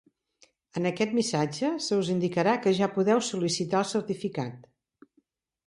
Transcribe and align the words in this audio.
En 0.79 0.87
aquest 0.89 1.13
missatge 1.17 1.69
se 1.89 1.99
us 2.03 2.09
indicarà 2.15 2.57
que 2.65 2.75
ja 2.81 2.89
podeu 2.97 3.23
sol·licitar 3.29 3.85
el 3.85 3.89
certificat. 3.93 4.69